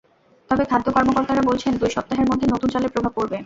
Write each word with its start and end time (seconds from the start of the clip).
তবে 0.49 0.63
খাদ্য 0.65 0.87
কর্মকর্তারা 0.95 1.41
বলছেন, 1.41 1.71
দুই 1.77 1.91
সপ্তাহের 1.91 2.29
মধ্যে 2.31 2.45
নতুন 2.53 2.69
চালের 2.69 2.93
প্রভাব 2.93 3.11
পড়বে। 3.17 3.37